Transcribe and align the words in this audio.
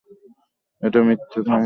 ঐটা 0.83 0.99
মিথ্যা 1.07 1.39
থামো! 1.47 1.59